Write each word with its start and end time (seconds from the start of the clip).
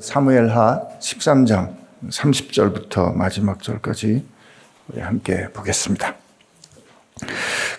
사무엘하 0.00 0.88
13장 0.98 1.72
30절부터 2.10 3.14
마지막 3.14 3.62
절까지 3.62 4.24
우리 4.88 5.00
함께 5.00 5.46
보겠습니다. 5.52 6.16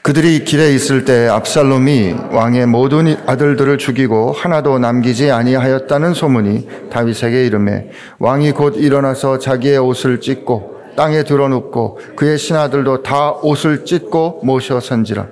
그들이 0.02 0.46
길에 0.46 0.74
있을 0.74 1.04
때 1.04 1.28
압살롬이 1.28 2.14
왕의 2.32 2.68
모든 2.68 3.18
아들들을 3.28 3.78
죽이고 3.78 4.32
하나도 4.32 4.80
남기지 4.80 5.30
아니하였다는 5.30 6.14
소문이 6.14 6.90
다윗에게 6.90 7.46
이름해 7.48 7.90
왕이 8.20 8.54
곧 8.54 8.78
일어나서 8.78 9.38
자기의 9.38 9.80
옷을 9.80 10.22
찢고 10.22 10.94
땅에 10.96 11.26
드러눕고 11.26 12.00
그의 12.16 12.38
신하들도 12.38 13.04
다 13.04 13.32
옷을 13.32 13.84
찢고 13.84 14.40
모셔 14.46 14.80
선지라 14.80 15.28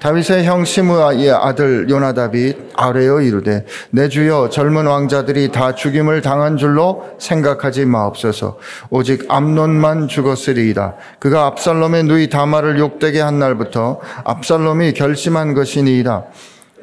다윗의 0.00 0.44
형 0.44 0.64
시므아의 0.64 1.30
아들 1.30 1.90
요나답이 1.90 2.54
아뢰어 2.76 3.20
이르되 3.20 3.66
내 3.90 4.08
주여 4.08 4.48
젊은 4.48 4.86
왕자들이 4.86 5.50
다 5.50 5.74
죽임을 5.74 6.22
당한 6.22 6.56
줄로 6.56 7.08
생각하지 7.18 7.84
마옵소서. 7.84 8.58
오직 8.90 9.24
암논만 9.28 10.06
죽었으리이다. 10.06 10.94
그가 11.18 11.46
압살롬의 11.46 12.04
누이 12.04 12.30
다말을 12.30 12.78
욕되게 12.78 13.20
한 13.20 13.40
날부터 13.40 14.00
압살롬이 14.24 14.92
결심한 14.94 15.54
것이니이다. 15.54 16.24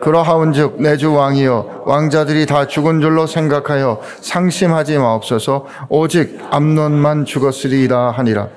그러하온즉 0.01 0.81
내 0.81 0.97
주 0.97 1.13
왕이여 1.13 1.83
왕자들이 1.85 2.45
다 2.45 2.67
죽은 2.67 2.99
줄로 2.99 3.27
생각하여 3.27 4.01
상심하지 4.19 4.97
마옵소서. 4.97 5.65
오직 5.87 6.37
암논만 6.51 7.23
죽었으리이다 7.23 8.11
하니라 8.11 8.49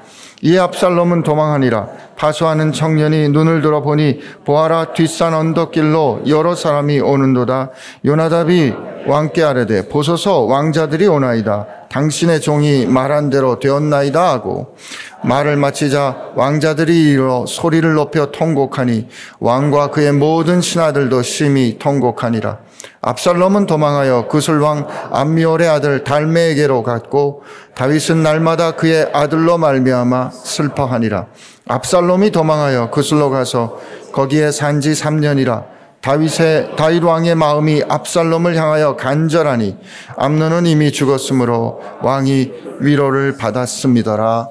이에 0.43 0.59
압살롬은 0.59 1.23
도망하니라. 1.25 1.89
파수하는 2.17 2.73
청년이 2.73 3.31
눈을 3.31 3.61
들어 3.61 3.83
보니 3.83 4.21
보아라 4.45 4.93
뒷산 4.93 5.35
언덕길로 5.35 6.23
여러 6.29 6.55
사람이 6.55 7.01
오는도다. 7.01 7.71
요나답이 8.05 8.75
왕께 9.07 9.43
아뢰되 9.43 9.89
보소서 9.89 10.43
왕자들이 10.43 11.07
오나이다. 11.07 11.67
당신의 11.91 12.41
종이 12.41 12.87
말한 12.87 13.31
대로 13.31 13.59
되었나이다 13.59 14.31
하고 14.31 14.77
말을 15.25 15.57
마치자 15.57 16.33
왕자들이 16.35 17.13
일어 17.13 17.45
소리를 17.47 17.95
높여 17.95 18.31
통곡하니 18.31 19.09
왕과 19.41 19.89
그의 19.89 20.13
모든 20.13 20.61
신하들도 20.61 21.23
심히 21.23 21.79
통곡하니라 21.79 22.59
압살롬은 23.01 23.67
도망하여 23.67 24.29
그술왕 24.29 24.87
암미올의 25.13 25.69
아들 25.69 26.05
달메에게로 26.05 26.83
갔고 26.83 27.43
다윗은 27.75 28.23
날마다 28.23 28.73
그의 28.73 29.11
아들로 29.13 29.59
말미암아 29.59 30.31
슬퍼하니라 30.31 31.27
압살롬이 31.67 32.31
도망하여 32.31 32.91
그술로 32.91 33.31
가서 33.31 33.79
거기에 34.13 34.51
산지 34.51 34.93
3년이라 34.93 35.79
다윗의 36.01 36.77
다윗 36.77 37.03
왕의 37.03 37.35
마음이 37.35 37.83
압살롬을 37.89 38.57
향하여 38.57 38.97
간절하니 38.97 39.77
암논은 40.17 40.67
이미 40.67 40.93
죽었으므로 40.93 41.81
왕이 42.03 42.53
위로를 42.81 43.37
받았습니다라 43.37 44.49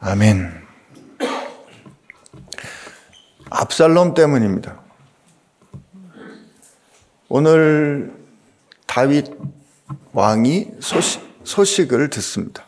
아멘. 0.00 0.52
압살롬 3.50 4.14
때문입니다. 4.14 4.80
오늘 7.30 8.10
다윗 8.86 9.26
왕이 10.12 10.72
소식, 10.80 11.22
소식을 11.44 12.08
듣습니다. 12.08 12.66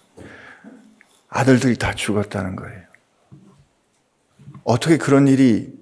아들들이 1.30 1.76
다 1.76 1.94
죽었다는 1.94 2.56
거예요. 2.56 2.82
어떻게 4.64 4.98
그런 4.98 5.28
일이 5.28 5.72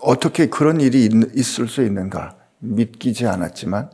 어떻게 0.00 0.46
그런 0.46 0.80
일이 0.80 1.08
있을 1.34 1.68
수 1.68 1.84
있는가 1.84 2.36
믿기지 2.58 3.28
않았지만 3.28 3.90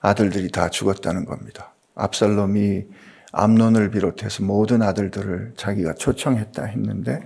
아들들이 0.00 0.50
다 0.50 0.70
죽었다는 0.70 1.26
겁니다. 1.26 1.74
압살롬이 1.94 2.86
암론을 3.32 3.90
비롯해서 3.90 4.42
모든 4.44 4.80
아들들을 4.80 5.52
자기가 5.56 5.94
초청했다 5.94 6.64
했는데 6.64 7.20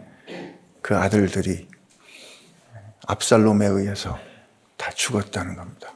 그 0.83 0.97
아들들이 0.97 1.69
압살롬에 3.07 3.67
의해서 3.67 4.19
다 4.77 4.91
죽었다는 4.91 5.57
겁니다. 5.57 5.94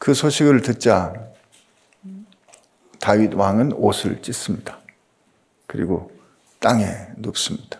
그 0.00 0.14
소식을 0.14 0.62
듣자 0.62 1.12
다윗 3.00 3.34
왕은 3.34 3.74
옷을 3.74 4.22
찢습니다. 4.22 4.78
그리고 5.66 6.10
땅에 6.58 6.86
눕습니다. 7.18 7.78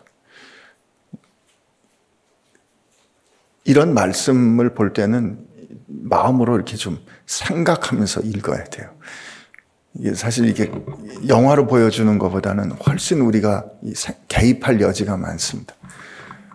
이런 3.64 3.94
말씀을 3.94 4.75
볼 4.75 4.92
때는 4.92 5.47
마음으로 5.86 6.56
이렇게 6.56 6.76
좀 6.76 7.00
생각하면서 7.25 8.20
읽어야 8.20 8.64
돼요. 8.64 8.94
사실 10.14 10.47
이게 10.47 10.70
영화로 11.26 11.66
보여주는 11.66 12.19
것보다는 12.19 12.72
훨씬 12.72 13.22
우리가 13.22 13.64
개입할 14.28 14.82
여지가 14.82 15.16
많습니다. 15.16 15.75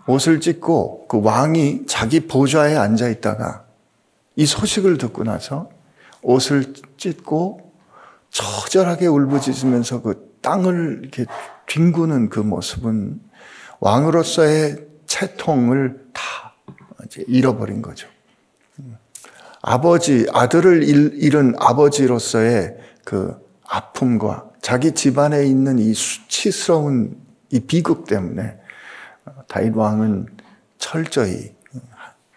옷을 0.06 0.40
찢고 0.40 1.08
그 1.08 1.22
왕이 1.24 1.88
자기 1.88 2.28
보좌에 2.28 2.76
앉아 2.76 3.10
있다가 3.10 3.65
이 4.36 4.46
소식을 4.46 4.98
듣고 4.98 5.24
나서 5.24 5.70
옷을 6.22 6.74
찢고 6.98 7.74
처절하게 8.30 9.08
울부짖으면서 9.08 10.02
그 10.02 10.38
땅을 10.42 11.00
이렇게 11.02 11.26
뒹구는 11.68 12.30
그 12.30 12.40
모습은 12.40 13.22
왕으로서의 13.80 14.86
채통을 15.06 16.08
다 16.14 16.56
잃어버린 17.28 17.82
거죠. 17.82 18.08
아버지, 19.62 20.28
아들을 20.32 20.84
잃은 20.84 21.56
아버지로서의 21.58 22.78
그 23.04 23.36
아픔과 23.68 24.50
자기 24.62 24.92
집안에 24.92 25.46
있는 25.46 25.80
이 25.80 25.94
수치스러운 25.94 27.18
이 27.52 27.60
비극 27.60 28.06
때문에 28.06 28.58
다윗 29.48 29.76
왕은 29.76 30.28
철저히 30.78 31.56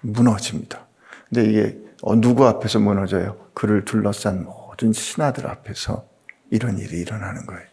무너집니다. 0.01 0.87
근데 1.29 1.51
이게 1.51 1.63
어, 1.71 1.88
누구 2.21 2.47
앞에서 2.47 2.79
무너져요? 2.79 3.37
그를 3.55 3.85
둘러싼 3.85 4.45
모든 4.45 4.93
신하들 4.93 5.47
앞에서 5.47 6.07
이런 6.51 6.79
일이 6.79 6.99
일어나는 7.01 7.47
거예요. 7.47 7.67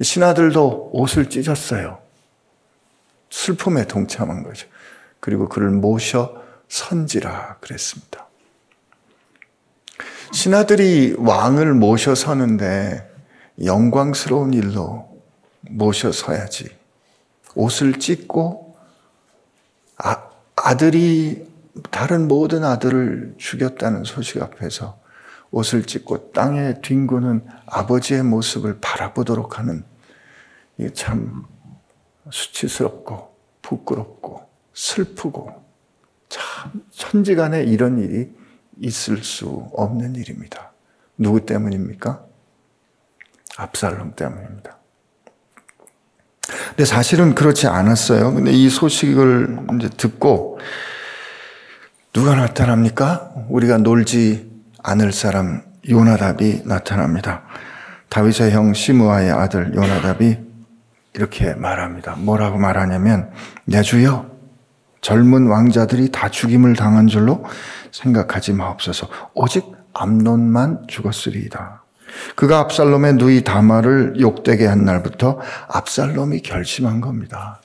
신하들도 0.00 0.90
옷을 0.92 1.30
찢었어요. 1.30 1.98
슬픔에 3.30 3.86
동참한 3.86 4.42
거죠. 4.42 4.66
그리고 5.20 5.48
그를 5.48 5.70
모셔 5.70 6.42
선지라 6.68 7.58
그랬습니다. 7.60 8.26
신하들이 10.32 11.14
왕을 11.18 11.74
모셔 11.74 12.14
서는데 12.14 13.08
영광스러운 13.64 14.52
일로 14.52 15.08
모셔 15.60 16.10
서야지. 16.10 16.68
옷을 17.54 18.00
찢고 18.00 18.76
아, 19.96 20.28
아들이 20.56 21.46
다른 21.94 22.26
모든 22.26 22.64
아들을 22.64 23.36
죽였다는 23.38 24.02
소식 24.02 24.42
앞에서 24.42 24.98
옷을 25.52 25.84
찢고 25.84 26.32
땅에 26.32 26.80
뒹구는 26.80 27.46
아버지의 27.66 28.24
모습을 28.24 28.78
바라보도록 28.80 29.60
하는 29.60 29.84
이게 30.76 30.92
참 30.92 31.44
수치스럽고 32.28 33.36
부끄럽고 33.62 34.44
슬프고 34.74 35.64
참 36.28 36.82
천지간에 36.90 37.62
이런 37.62 38.00
일이 38.00 38.34
있을 38.80 39.22
수 39.22 39.70
없는 39.72 40.16
일입니다. 40.16 40.72
누구 41.16 41.46
때문입니까? 41.46 42.24
압살롬 43.56 44.16
때문입니다. 44.16 44.78
근데 46.70 46.84
사실은 46.84 47.36
그렇지 47.36 47.68
않았어요. 47.68 48.34
근데 48.34 48.50
이 48.50 48.68
소식을 48.68 49.66
이제 49.76 49.88
듣고 49.90 50.58
누가 52.14 52.36
나타납니까? 52.36 53.32
우리가 53.48 53.78
놀지 53.78 54.48
않을 54.84 55.12
사람 55.12 55.62
요나답이 55.88 56.62
나타납니다. 56.64 57.42
다윗의 58.08 58.52
형 58.52 58.72
시므아의 58.72 59.32
아들 59.32 59.74
요나답이 59.74 60.38
이렇게 61.14 61.54
말합니다. 61.54 62.14
뭐라고 62.14 62.56
말하냐면 62.56 63.32
내 63.64 63.82
주여 63.82 64.30
젊은 65.00 65.48
왕자들이 65.48 66.12
다 66.12 66.28
죽임을 66.28 66.76
당한 66.76 67.08
줄로 67.08 67.44
생각하지 67.90 68.52
마옵소서. 68.52 69.08
오직 69.34 69.64
암론만 69.92 70.84
죽었으리이다. 70.86 71.82
그가 72.36 72.60
압살롬의 72.60 73.14
누이 73.14 73.42
다말을 73.42 74.20
욕되게 74.20 74.66
한 74.66 74.84
날부터 74.84 75.40
압살롬이 75.68 76.42
결심한 76.42 77.00
겁니다. 77.00 77.60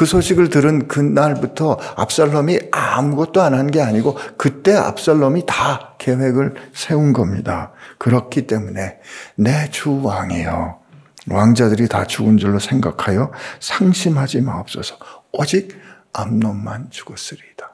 그 0.00 0.06
소식을 0.06 0.48
들은 0.48 0.88
그날부터 0.88 1.78
압살롬이 1.96 2.58
아무것도 2.72 3.42
안 3.42 3.52
한 3.52 3.70
게 3.70 3.82
아니고 3.82 4.16
그때 4.38 4.74
압살롬이 4.74 5.44
다 5.46 5.94
계획을 5.98 6.54
세운 6.72 7.12
겁니다. 7.12 7.72
그렇기 7.98 8.46
때문에 8.46 8.98
내 9.34 9.70
주 9.70 10.00
왕이여 10.02 10.80
왕자들이 11.28 11.86
다 11.88 12.06
죽은 12.06 12.38
줄로 12.38 12.58
생각하여 12.58 13.30
상심하지 13.60 14.40
마옵소서. 14.40 14.96
오직 15.32 15.78
암론만 16.14 16.88
죽었으리이다. 16.88 17.70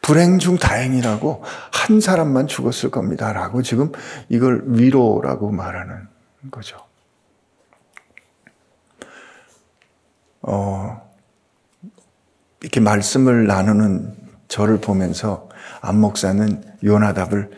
불행 0.00 0.38
중 0.38 0.56
다행이라고 0.56 1.44
한 1.74 2.00
사람만 2.00 2.46
죽었을 2.46 2.90
겁니다. 2.90 3.34
라고 3.34 3.60
지금 3.60 3.92
이걸 4.30 4.62
위로라고 4.64 5.50
말하는 5.50 6.08
거죠. 6.50 6.78
어, 10.52 11.00
이렇게 12.60 12.80
말씀을 12.80 13.46
나누는 13.46 14.16
저를 14.48 14.80
보면서 14.80 15.48
안 15.80 16.00
목사는 16.00 16.64
요나답을 16.82 17.50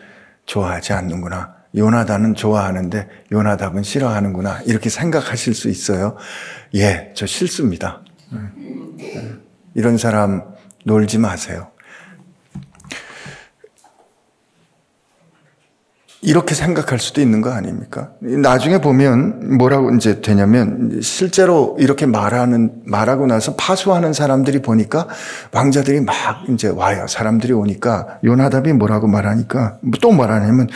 좋아하지 0.45 0.93
않는구나. 0.93 1.55
요나단은 1.75 2.35
좋아하는데 2.35 3.09
요나답은 3.31 3.81
싫어하는구나. 3.81 4.61
이렇게 4.67 4.91
생각하실 4.91 5.55
수 5.55 5.69
있어요. 5.69 6.15
예, 6.75 7.11
저 7.15 7.25
싫습니다. 7.25 8.03
이런 9.73 9.97
사람 9.97 10.43
놀지 10.85 11.17
마세요. 11.17 11.71
이렇게 16.23 16.55
생각할 16.55 16.99
수도 16.99 17.19
있는 17.21 17.41
거 17.41 17.51
아닙니까? 17.51 18.11
나중에 18.19 18.79
보면 18.79 19.57
뭐라고 19.57 19.93
이제 19.93 20.21
되냐면 20.21 21.01
실제로 21.01 21.75
이렇게 21.79 22.05
말하는 22.05 22.81
말하고 22.85 23.27
나서 23.27 23.55
파수하는 23.55 24.13
사람들이 24.13 24.61
보니까 24.61 25.07
왕자들이 25.51 25.99
막 25.99 26.15
이제 26.49 26.69
와요. 26.69 27.05
사람들이 27.07 27.51
오니까 27.51 28.19
요나답이 28.23 28.71
뭐라고 28.73 29.07
말하니까 29.07 29.79
또 30.01 30.11
말하냐면 30.11 30.69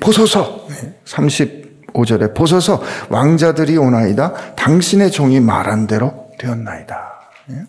보소서 0.00 0.66
35절에 1.04 2.34
보소서 2.34 2.82
왕자들이 3.10 3.76
오나이다 3.76 4.54
당신의 4.56 5.10
종이 5.10 5.40
말한 5.40 5.86
대로 5.86 6.30
되었나이다. 6.38 7.12
예? 7.50 7.64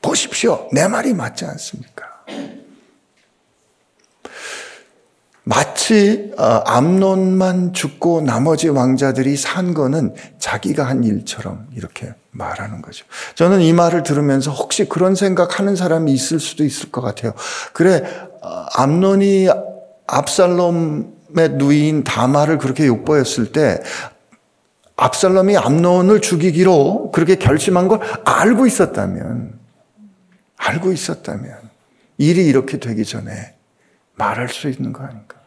보십시오. 0.00 0.68
내 0.72 0.88
말이 0.88 1.12
맞지 1.12 1.44
않습니까? 1.44 2.06
마치 5.48 6.30
어, 6.36 6.42
암론만 6.66 7.72
죽고 7.72 8.20
나머지 8.20 8.68
왕자들이 8.68 9.38
산 9.38 9.72
거는 9.72 10.14
자기가 10.38 10.84
한 10.84 11.04
일처럼 11.04 11.66
이렇게 11.74 12.12
말하는 12.32 12.82
거죠. 12.82 13.06
저는 13.34 13.62
이 13.62 13.72
말을 13.72 14.02
들으면서 14.02 14.50
혹시 14.50 14.86
그런 14.86 15.14
생각하는 15.14 15.74
사람이 15.74 16.12
있을 16.12 16.38
수도 16.38 16.64
있을 16.64 16.90
것 16.90 17.00
같아요. 17.00 17.32
그래 17.72 18.02
어, 18.42 18.66
암론이 18.74 19.48
압살롬의 20.06 21.48
누이인 21.54 22.04
다마를 22.04 22.58
그렇게 22.58 22.86
욕보였을 22.86 23.50
때 23.50 23.80
압살롬이 24.96 25.56
암론을 25.56 26.20
죽이기로 26.20 27.10
그렇게 27.10 27.36
결심한 27.36 27.88
걸 27.88 28.00
알고 28.26 28.66
있었다면 28.66 29.58
알고 30.58 30.92
있었다면 30.92 31.56
일이 32.18 32.44
이렇게 32.44 32.78
되기 32.78 33.06
전에 33.06 33.54
말할 34.16 34.50
수 34.50 34.68
있는 34.68 34.92
거 34.92 35.04
아닌가? 35.04 35.37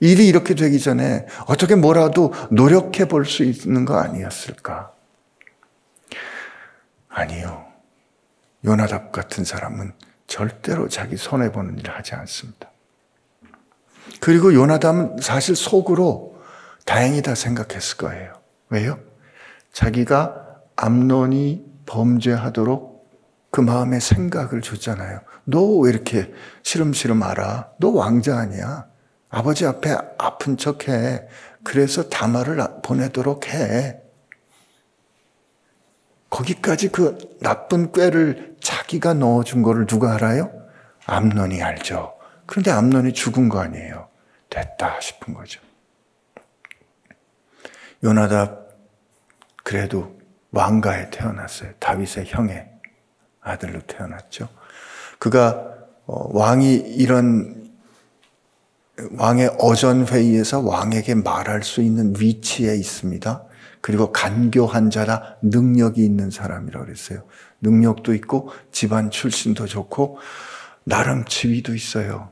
일이 0.00 0.26
이렇게 0.28 0.54
되기 0.54 0.80
전에 0.80 1.26
어떻게 1.46 1.74
뭐라도 1.74 2.32
노력해 2.50 3.06
볼 3.06 3.24
수 3.26 3.44
있는 3.44 3.84
거 3.84 3.98
아니었을까? 3.98 4.92
아니요. 7.08 7.66
요나답 8.64 9.12
같은 9.12 9.44
사람은 9.44 9.92
절대로 10.26 10.88
자기 10.88 11.16
손해보는 11.16 11.78
일을 11.78 11.94
하지 11.96 12.14
않습니다. 12.14 12.70
그리고 14.20 14.54
요나답은 14.54 15.16
사실 15.20 15.56
속으로 15.56 16.40
다행이다 16.86 17.34
생각했을 17.34 17.96
거예요. 17.98 18.34
왜요? 18.68 18.98
자기가 19.72 20.46
암론이 20.76 21.64
범죄하도록 21.86 22.90
그 23.50 23.60
마음에 23.60 23.98
생각을 24.00 24.60
줬잖아요. 24.62 25.20
너 25.44 25.80
왜 25.80 25.90
이렇게 25.90 26.32
시름시름 26.62 27.22
알아? 27.22 27.70
너 27.78 27.88
왕자 27.90 28.38
아니야? 28.38 28.86
아버지 29.30 29.64
앞에 29.64 29.96
아픈 30.18 30.56
척 30.56 30.88
해. 30.88 31.26
그래서 31.62 32.08
다마를 32.08 32.58
보내도록 32.82 33.48
해. 33.48 34.00
거기까지 36.28 36.88
그 36.88 37.18
나쁜 37.40 37.92
꾀를 37.92 38.56
자기가 38.60 39.14
넣어준 39.14 39.62
거를 39.62 39.86
누가 39.86 40.14
알아요? 40.14 40.52
암론이 41.06 41.62
알죠. 41.62 42.14
그런데 42.46 42.70
암론이 42.70 43.12
죽은 43.14 43.48
거 43.48 43.60
아니에요. 43.60 44.08
됐다 44.48 45.00
싶은 45.00 45.34
거죠. 45.34 45.60
요나답 48.02 48.68
그래도 49.62 50.18
왕가에 50.52 51.10
태어났어요. 51.10 51.72
다윗의 51.78 52.26
형의 52.26 52.68
아들로 53.40 53.80
태어났죠. 53.82 54.48
그가 55.18 55.68
어, 56.06 56.36
왕이 56.36 56.74
이런 56.74 57.69
왕의 59.16 59.56
어전 59.58 60.06
회의에서 60.06 60.60
왕에게 60.60 61.14
말할 61.16 61.62
수 61.62 61.82
있는 61.82 62.14
위치에 62.18 62.74
있습니다. 62.74 63.44
그리고 63.80 64.12
간교한 64.12 64.90
자라 64.90 65.36
능력이 65.42 66.04
있는 66.04 66.30
사람이라고 66.30 66.84
그랬어요. 66.84 67.24
능력도 67.62 68.14
있고 68.14 68.50
집안 68.72 69.10
출신도 69.10 69.66
좋고 69.66 70.18
나름 70.84 71.24
지위도 71.24 71.74
있어요. 71.74 72.30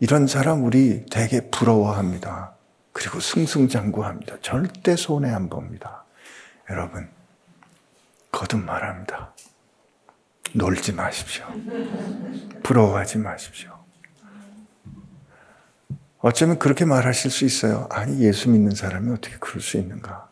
이런 0.00 0.26
사람 0.26 0.64
우리 0.64 1.04
되게 1.10 1.50
부러워합니다. 1.50 2.54
그리고 2.92 3.20
승승장구합니다. 3.20 4.36
절대 4.40 4.96
손해 4.96 5.30
안 5.30 5.48
봅니다. 5.48 6.04
여러분 6.70 7.08
거듭 8.30 8.64
말합니다. 8.64 9.32
놀지 10.52 10.92
마십시오. 10.92 11.44
부러워하지 12.62 13.18
마십시오. 13.18 13.73
어쩌면 16.26 16.58
그렇게 16.58 16.86
말하실 16.86 17.30
수 17.30 17.44
있어요. 17.44 17.86
아니, 17.90 18.18
예수 18.20 18.48
믿는 18.48 18.74
사람이 18.74 19.12
어떻게 19.12 19.36
그럴 19.38 19.60
수 19.60 19.76
있는가? 19.76 20.30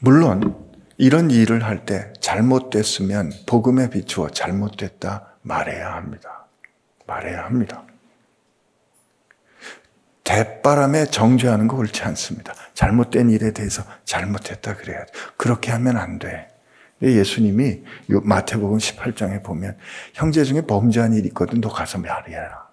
물론, 0.00 0.56
이런 0.98 1.30
일을 1.30 1.62
할 1.62 1.86
때 1.86 2.12
잘못됐으면 2.20 3.30
복음에 3.46 3.88
비추어 3.88 4.30
잘못됐다 4.30 5.36
말해야 5.42 5.94
합니다. 5.94 6.46
말해야 7.06 7.44
합니다. 7.44 7.84
대바람에 10.24 11.06
정죄하는 11.06 11.68
거 11.68 11.76
옳지 11.76 12.02
않습니다. 12.02 12.54
잘못된 12.74 13.30
일에 13.30 13.52
대해서 13.52 13.84
잘못했다 14.04 14.74
그래야 14.74 15.04
돼. 15.04 15.12
그렇게 15.36 15.70
하면 15.70 15.96
안 15.96 16.18
돼. 16.18 16.48
예수님이 17.00 17.84
마태복음 18.08 18.78
18장에 18.78 19.44
보면 19.44 19.78
형제 20.12 20.42
중에 20.42 20.62
범죄한 20.62 21.12
일이 21.12 21.28
있거든 21.28 21.60
너 21.60 21.68
가서 21.68 21.98
말해라. 21.98 22.65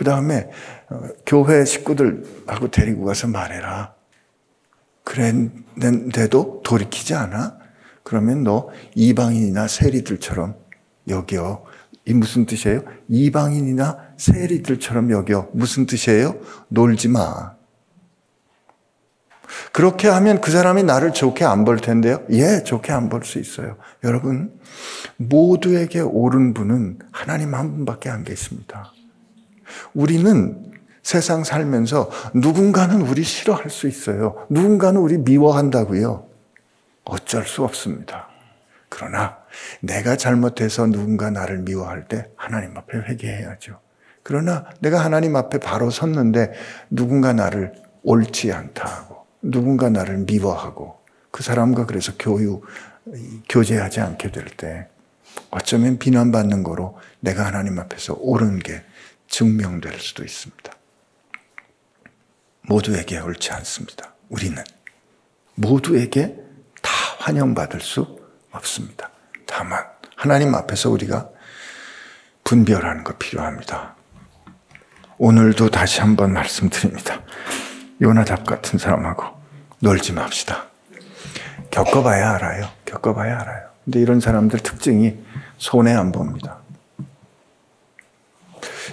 그 0.00 0.04
다음에 0.04 0.48
어, 0.88 1.02
교회 1.26 1.62
식구들하고 1.62 2.70
데리고 2.70 3.04
가서 3.04 3.28
말해라. 3.28 3.92
그랬는데도 5.04 6.62
돌이키지 6.64 7.12
않아? 7.14 7.58
그러면 8.02 8.42
너 8.42 8.70
이방인이나 8.94 9.68
세리들처럼 9.68 10.54
여겨. 11.06 11.66
이 12.06 12.14
무슨 12.14 12.46
뜻이에요? 12.46 12.82
이방인이나 13.08 13.98
세리들처럼 14.16 15.10
여겨. 15.10 15.50
무슨 15.52 15.84
뜻이에요? 15.84 16.40
놀지 16.68 17.08
마. 17.08 17.56
그렇게 19.70 20.08
하면 20.08 20.40
그 20.40 20.50
사람이 20.50 20.82
나를 20.84 21.12
좋게 21.12 21.44
안 21.44 21.66
볼 21.66 21.76
텐데요? 21.78 22.24
예, 22.30 22.62
좋게 22.64 22.90
안 22.90 23.10
볼 23.10 23.22
수 23.26 23.38
있어요. 23.38 23.76
여러분, 24.02 24.58
모두에게 25.18 26.00
옳은 26.00 26.54
분은 26.54 27.00
하나님 27.12 27.54
한 27.54 27.70
분밖에 27.74 28.08
안 28.08 28.24
계십니다. 28.24 28.94
우리는 29.94 30.72
세상 31.02 31.44
살면서 31.44 32.10
누군가는 32.34 33.00
우리 33.00 33.22
싫어할 33.22 33.70
수 33.70 33.88
있어요. 33.88 34.46
누군가는 34.50 35.00
우리 35.00 35.18
미워한다고요. 35.18 36.26
어쩔 37.04 37.46
수 37.46 37.64
없습니다. 37.64 38.28
그러나 38.88 39.38
내가 39.80 40.16
잘못해서 40.16 40.86
누군가 40.86 41.30
나를 41.30 41.58
미워할 41.58 42.06
때 42.06 42.28
하나님 42.36 42.76
앞에 42.76 42.98
회개해야죠. 42.98 43.78
그러나 44.22 44.66
내가 44.80 45.02
하나님 45.02 45.36
앞에 45.36 45.58
바로 45.58 45.90
섰는데 45.90 46.52
누군가 46.90 47.32
나를 47.32 47.72
옳지 48.02 48.52
않다 48.52 48.84
하고 48.86 49.26
누군가 49.42 49.88
나를 49.88 50.18
미워하고 50.18 50.98
그 51.30 51.42
사람과 51.42 51.86
그래서 51.86 52.12
교유, 52.18 52.60
교제하지 53.48 54.00
않게 54.00 54.30
될 54.30 54.44
때 54.56 54.86
어쩌면 55.50 55.98
비난받는 55.98 56.62
거로 56.62 56.98
내가 57.20 57.46
하나님 57.46 57.78
앞에서 57.78 58.14
옳은 58.18 58.58
게 58.58 58.82
증명될 59.30 59.98
수도 59.98 60.22
있습니다. 60.22 60.72
모두에게 62.62 63.18
옳지 63.18 63.52
않습니다. 63.52 64.12
우리는 64.28 64.62
모두에게 65.54 66.36
다 66.82 66.90
환영받을 67.20 67.80
수 67.80 68.18
없습니다. 68.50 69.10
다만 69.46 69.84
하나님 70.16 70.54
앞에서 70.54 70.90
우리가 70.90 71.30
분별하는 72.44 73.04
거 73.04 73.16
필요합니다. 73.16 73.96
오늘도 75.18 75.70
다시 75.70 76.00
한번 76.00 76.32
말씀드립니다. 76.32 77.22
요나답 78.00 78.44
같은 78.44 78.78
사람하고 78.78 79.24
놀지 79.78 80.12
맙시다. 80.12 80.66
겪어봐야 81.70 82.32
알아요. 82.34 82.68
겪어봐야 82.84 83.40
알아요. 83.40 83.68
근데 83.84 84.00
이런 84.00 84.20
사람들 84.20 84.60
특징이 84.60 85.18
손해 85.58 85.92
안 85.92 86.10
봅니다. 86.10 86.59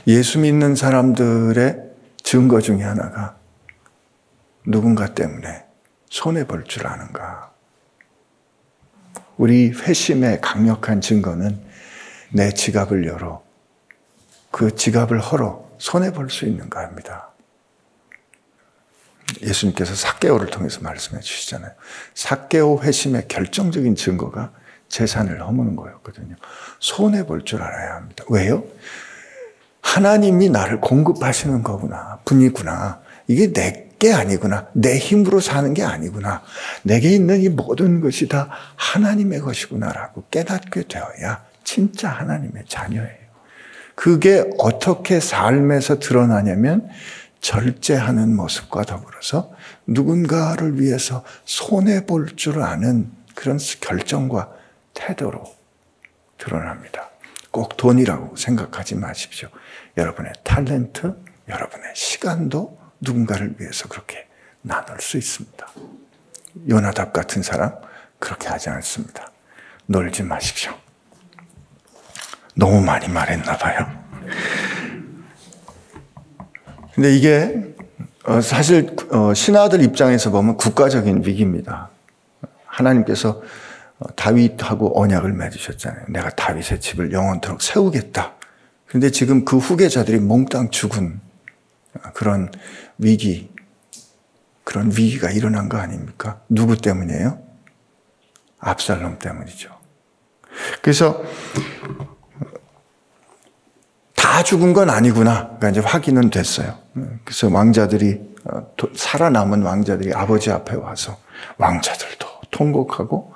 예수 0.06 0.40
믿는 0.40 0.76
사람들의 0.76 1.84
증거 2.24 2.62
중에 2.62 2.84
하나가 2.84 3.38
누군가 4.66 5.14
때문에 5.14 5.66
손해 6.10 6.46
볼 6.46 6.64
줄 6.66 6.88
아는가. 6.88 7.52
우리 9.38 9.70
회심의 9.72 10.42
강력한 10.42 11.00
증거는 11.02 11.62
내 12.32 12.52
지갑을 12.54 13.06
열어 13.06 13.44
그 14.52 14.76
지갑을 14.76 15.20
헐어 15.20 15.70
손해 15.78 16.12
볼 16.12 16.30
수 16.30 16.46
있는가 16.46 16.82
합니다. 16.82 17.30
예수님께서 19.42 19.94
사개오를 19.94 20.48
통해서 20.48 20.80
말씀해 20.82 21.22
주시잖아요. 21.22 21.72
사개오 22.16 22.82
회심의 22.82 23.28
결정적인 23.28 23.96
증거가 23.96 24.52
재산을 24.90 25.42
허무는 25.42 25.76
거였거든요. 25.76 26.36
손해 26.80 27.26
볼 27.26 27.44
줄 27.44 27.62
알아야 27.62 27.96
합니다. 27.96 28.24
왜요? 28.30 28.64
하나님이 29.88 30.50
나를 30.50 30.82
공급하시는 30.82 31.64
거구나. 31.64 32.20
분이구나. 32.26 33.00
이게 33.28 33.52
내 33.54 33.88
게 34.00 34.14
아니구나. 34.14 34.68
내 34.74 34.98
힘으로 34.98 35.40
사는 35.40 35.74
게 35.74 35.84
아니구나. 35.84 36.44
내게 36.84 37.10
있는 37.10 37.42
이 37.42 37.50
모든 37.50 38.00
것이 38.00 38.28
다 38.28 38.50
하나님의 38.76 39.40
것이구나라고 39.40 40.26
깨닫게 40.30 40.84
되어야 40.88 41.44
진짜 41.64 42.10
하나님의 42.10 42.66
자녀예요. 42.68 43.28
그게 43.96 44.48
어떻게 44.60 45.20
삶에서 45.20 45.98
드러나냐면 46.00 46.88
절제하는 47.42 48.36
모습과 48.36 48.84
더불어서 48.84 49.52
누군가를 49.88 50.80
위해서 50.80 51.24
손해 51.46 52.06
볼 52.06 52.36
줄 52.36 52.62
아는 52.62 53.10
그런 53.34 53.58
결정과 53.82 54.52
태도로 54.94 55.44
드러납니다. 56.38 57.10
꼭 57.58 57.76
돈이라고 57.76 58.36
생각하지 58.36 58.94
마십시오. 58.94 59.50
여러분의 59.98 60.32
탤런트, 60.44 61.18
여러분의 61.50 61.92
시간도 61.96 62.78
누군가를 63.02 63.56
위해서 63.58 63.88
그렇게 63.88 64.28
나눌 64.62 65.02
수 65.02 65.18
있습니다. 65.18 65.68
요나답 66.70 67.14
같은 67.14 67.42
사람 67.42 67.74
그렇게 68.20 68.48
하지 68.48 68.70
않습니다. 68.70 69.32
놀지 69.88 70.22
마십시오. 70.22 70.72
너무 72.54 72.80
많이 72.80 73.08
말했나 73.08 73.58
봐요. 73.58 73.88
근데 76.94 77.16
이게 77.16 77.74
어, 78.26 78.40
사실 78.40 78.96
어, 79.10 79.34
신하들 79.34 79.82
입장에서 79.82 80.30
보면 80.30 80.58
국가적인 80.58 81.24
위기입니다. 81.26 81.90
하나님께서 82.68 83.30
어, 83.30 83.42
다윗하고 84.16 85.00
언약을 85.02 85.34
맺으셨잖아요. 85.34 86.06
내가 86.10 86.30
다윗의 86.30 86.80
집을 86.82 87.12
영원토록 87.12 87.62
세우겠다. 87.62 88.34
그런데 88.86 89.12
지금 89.12 89.44
그 89.44 89.58
후계자들이 89.58 90.20
몽땅 90.20 90.70
죽은 90.70 91.20
그런 92.14 92.52
위기, 92.98 93.52
그런 94.64 94.88
위기가 94.90 95.32
일어난 95.32 95.68
거 95.68 95.78
아닙니까? 95.78 96.42
누구 96.48 96.78
때문이에요? 96.78 97.42
압살롬 98.60 99.20
때문이죠. 99.20 99.76
그래서 100.82 101.24
다 104.16 104.44
죽은 104.44 104.74
건 104.74 104.90
아니구나. 104.90 105.58
그러니까 105.58 105.70
이제 105.70 105.80
확인은 105.80 106.30
됐어요. 106.30 106.78
그래서 107.24 107.50
왕자들이 107.50 108.36
어, 108.46 108.68
살아남은 108.96 109.64
왕자들이 109.64 110.14
아버지 110.14 110.52
앞에 110.52 110.76
와서 110.76 111.20
왕자들도 111.58 112.28
통곡하고 112.52 113.34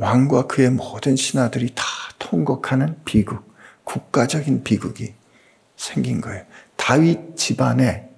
왕과 0.00 0.46
그의 0.46 0.70
모든 0.70 1.14
신하들이 1.14 1.74
다 1.74 1.84
통곡하는 2.18 2.96
비극, 3.04 3.54
국가적인 3.84 4.64
비극이 4.64 5.14
생긴 5.76 6.22
거예요. 6.22 6.44
다윗 6.76 7.36
집안에 7.36 8.08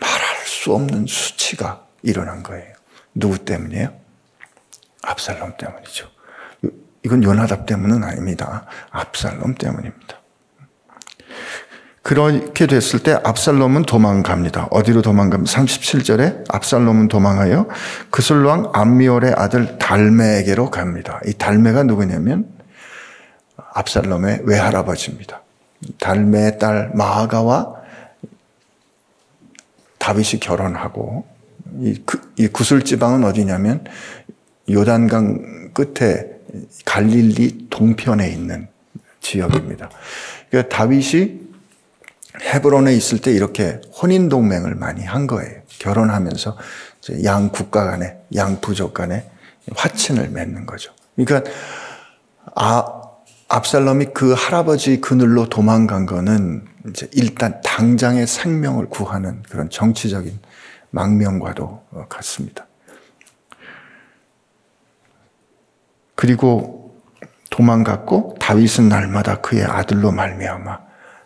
말할 0.00 0.46
수 0.46 0.74
없는 0.74 1.06
수치가 1.06 1.86
일어난 2.02 2.42
거예요. 2.42 2.74
누구 3.14 3.44
때문이에요? 3.44 3.96
압살롬 5.02 5.56
때문이죠. 5.58 6.08
이건 7.04 7.22
요나답 7.22 7.66
때문은 7.66 8.02
아닙니다. 8.02 8.66
압살롬 8.90 9.54
때문입니다. 9.54 10.20
그렇게 12.02 12.66
됐을 12.66 13.00
때 13.00 13.18
압살롬은 13.22 13.82
도망갑니다. 13.82 14.68
어디로 14.70 15.02
도망갑니다. 15.02 15.52
37절에 15.52 16.44
압살롬은 16.48 17.08
도망하여 17.08 17.68
그술왕 18.10 18.70
암미올의 18.72 19.34
아들 19.36 19.78
달메에게로 19.78 20.70
갑니다. 20.70 21.20
이 21.26 21.34
달메가 21.34 21.82
누구냐면 21.82 22.48
압살롬의 23.74 24.42
외할아버지입니다. 24.44 25.42
달메의 25.98 26.58
딸 26.58 26.90
마아가와 26.94 27.74
다윗이 29.98 30.40
결혼하고 30.40 31.26
이, 31.80 32.00
그, 32.06 32.32
이 32.36 32.48
구슬 32.48 32.82
지방은 32.82 33.24
어디냐면 33.24 33.84
요단강 34.70 35.72
끝에 35.74 36.24
갈릴리 36.84 37.66
동편에 37.70 38.28
있는 38.28 38.68
지역입니다. 39.20 39.90
그러니까 40.48 40.74
다윗이 40.74 41.47
헤브론에 42.40 42.94
있을 42.94 43.18
때 43.18 43.32
이렇게 43.32 43.80
혼인 44.00 44.28
동맹을 44.28 44.74
많이 44.74 45.04
한 45.04 45.26
거예요. 45.26 45.60
결혼하면서 45.78 46.56
양 47.24 47.50
국가 47.50 47.84
간에 47.84 48.18
양 48.34 48.60
부족 48.60 48.94
간에 48.94 49.30
화친을 49.74 50.30
맺는 50.30 50.66
거죠. 50.66 50.92
그러니까 51.16 51.50
아 52.54 53.02
압살롬이 53.48 54.06
그 54.14 54.32
할아버지 54.32 55.00
그늘로 55.00 55.48
도망간 55.48 56.06
거는 56.06 56.66
이제 56.88 57.08
일단 57.12 57.60
당장의 57.64 58.26
생명을 58.26 58.88
구하는 58.88 59.42
그런 59.48 59.70
정치적인 59.70 60.38
망명과도 60.90 61.82
같습니다. 62.08 62.66
그리고 66.14 66.96
도망갔고 67.50 68.36
다윗은 68.40 68.88
날마다 68.88 69.40
그의 69.40 69.64
아들로 69.64 70.12
말미암아 70.12 70.80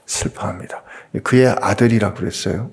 슬퍼합니다. 0.06 0.82
그의 1.22 1.54
아들이라 1.60 2.14
그랬어요. 2.14 2.70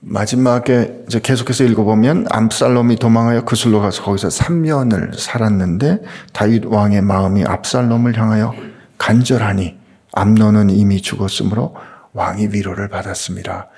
마지막에 0.00 1.04
이제 1.06 1.20
계속해서 1.20 1.64
읽어보면 1.64 2.26
암살롬이 2.30 2.96
도망하여 2.96 3.44
그술로 3.44 3.80
가서 3.80 4.02
거기서 4.02 4.28
3년을 4.28 5.18
살았는데 5.18 6.02
다윗 6.32 6.64
왕의 6.66 7.02
마음이 7.02 7.44
압살롬을 7.44 8.18
향하여 8.18 8.54
간절하니 8.98 9.78
암론은 10.12 10.70
이미 10.70 11.00
죽었으므로 11.00 11.76
왕이 12.12 12.48
위로를 12.48 12.88
받았습니다. 12.88 13.68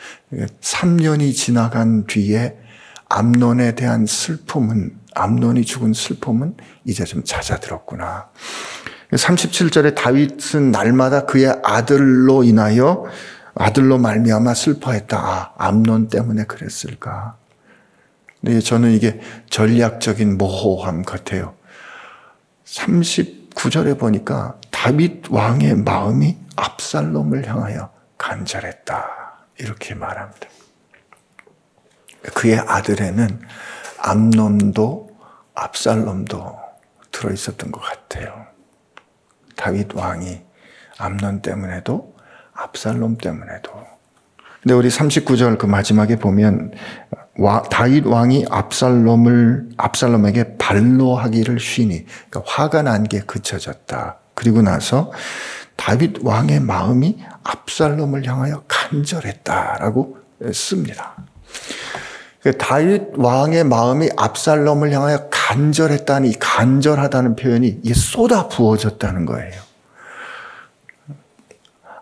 3년이 0.60 1.34
지나간 1.34 2.06
뒤에 2.06 2.56
암론에 3.08 3.74
대한 3.74 4.06
슬픔은 4.06 4.98
암론이 5.14 5.64
죽은 5.66 5.92
슬픔은 5.92 6.56
이제 6.86 7.04
좀 7.04 7.22
잦아들었구나. 7.22 8.30
37절에 9.12 9.94
다윗은 9.94 10.70
날마다 10.70 11.26
그의 11.26 11.54
아들로 11.62 12.44
인하여 12.44 13.04
아들로 13.54 13.98
말미암아 13.98 14.54
슬퍼했다. 14.54 15.18
아, 15.18 15.52
암론 15.58 16.08
때문에 16.08 16.44
그랬을까? 16.44 17.36
네, 18.40 18.60
저는 18.60 18.92
이게 18.92 19.20
전략적인 19.50 20.38
모호함 20.38 21.02
같아요. 21.02 21.54
39절에 22.64 23.98
보니까 23.98 24.58
다윗 24.70 25.30
왕의 25.30 25.76
마음이 25.76 26.38
압살롬을 26.56 27.46
향하여 27.46 27.92
간절했다. 28.16 29.06
이렇게 29.58 29.94
말합니다. 29.94 30.48
그의 32.34 32.58
아들에는 32.58 33.40
암론도 33.98 35.10
압살롬도 35.54 36.58
들어 37.10 37.30
있었던 37.30 37.70
것 37.70 37.80
같아요. 37.80 38.51
다윗 39.62 39.94
왕이 39.94 40.40
암론 40.98 41.40
때문에도 41.40 42.16
압살롬 42.52 43.18
때문에도. 43.18 43.70
근데 44.60 44.74
우리 44.74 44.88
39절 44.88 45.56
그 45.56 45.66
마지막에 45.66 46.16
보면 46.16 46.72
와, 47.38 47.62
다윗 47.62 48.04
왕이 48.04 48.46
압살롬을 48.50 49.70
압살롬에게 49.76 50.58
반로하기를 50.58 51.60
쉬니 51.60 52.06
그러니까 52.28 52.42
화가 52.44 52.82
난 52.82 53.04
게 53.04 53.20
그쳐졌다. 53.20 54.18
그리고 54.34 54.62
나서 54.62 55.12
다윗 55.76 56.24
왕의 56.24 56.60
마음이 56.60 57.22
압살롬을 57.44 58.26
향하여 58.26 58.64
간절했다라고 58.66 60.18
씁니다. 60.52 61.14
그 62.42 62.58
다윗 62.58 63.12
왕의 63.16 63.62
마음이 63.64 64.10
압살롬을 64.16 64.92
향하여 64.92 65.28
간 65.30 65.41
절했다니 65.72 66.38
간절하다는 66.38 67.36
표현이 67.36 67.80
이게 67.82 67.94
쏟아 67.94 68.48
부어졌다는 68.48 69.26
거예요. 69.26 69.60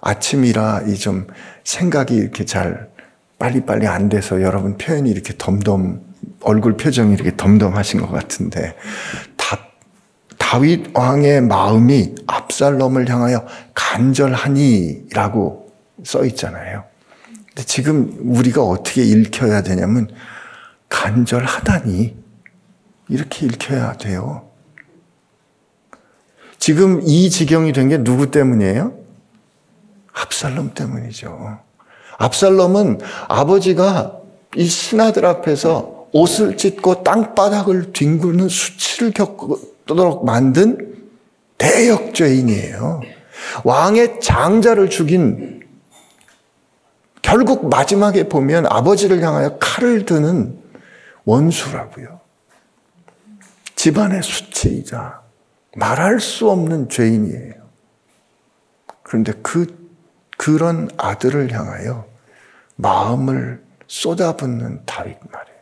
아침이라 0.00 0.82
이 0.86 0.96
좀 0.96 1.26
생각이 1.64 2.14
이렇게 2.14 2.44
잘 2.44 2.90
빨리빨리 3.38 3.86
안 3.86 4.08
돼서 4.08 4.42
여러분 4.42 4.76
표현이 4.76 5.10
이렇게 5.10 5.34
덤덤 5.38 6.00
얼굴 6.42 6.76
표정이 6.76 7.14
이렇게 7.14 7.36
덤덤하신 7.36 8.00
것 8.00 8.10
같은데 8.10 8.76
다 9.36 9.58
다윗 10.38 10.90
왕의 10.96 11.42
마음이 11.42 12.14
압살롬을 12.26 13.08
향하여 13.08 13.46
간절하니라고 13.74 15.70
써 16.04 16.24
있잖아요. 16.26 16.84
근데 17.48 17.62
지금 17.64 18.16
우리가 18.20 18.62
어떻게 18.62 19.02
읽혀야 19.02 19.62
되냐면 19.62 20.08
간절하다니 20.88 22.16
이렇게 23.10 23.46
읽혀야 23.46 23.94
돼요. 23.94 24.48
지금 26.58 27.00
이 27.02 27.28
지경이 27.28 27.72
된 27.72 27.88
게 27.88 27.98
누구 27.98 28.30
때문이에요? 28.30 28.94
압살롬 30.12 30.74
때문이죠. 30.74 31.58
압살롬은 32.18 33.00
아버지가 33.28 34.16
이 34.56 34.64
신하들 34.66 35.24
앞에서 35.26 36.06
옷을 36.12 36.56
찢고 36.56 37.02
땅바닥을 37.02 37.92
뒹구는 37.92 38.48
수치를 38.48 39.12
겪도록 39.12 40.24
만든 40.24 41.08
대역죄인이에요. 41.58 43.00
왕의 43.64 44.20
장자를 44.20 44.90
죽인 44.90 45.60
결국 47.22 47.68
마지막에 47.68 48.28
보면 48.28 48.66
아버지를 48.66 49.22
향하여 49.22 49.56
칼을 49.58 50.04
드는 50.04 50.58
원수라고요. 51.24 52.20
집안의 53.80 54.22
수치이자 54.22 55.22
말할 55.74 56.20
수 56.20 56.50
없는 56.50 56.90
죄인이에요. 56.90 57.54
그런데 59.02 59.32
그, 59.42 59.88
그런 60.36 60.90
아들을 60.98 61.50
향하여 61.50 62.06
마음을 62.76 63.64
쏟아붓는 63.86 64.84
다윗 64.84 65.16
말이에요. 65.32 65.58